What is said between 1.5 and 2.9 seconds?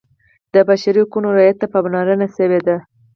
ته پاملرنه شوې ده.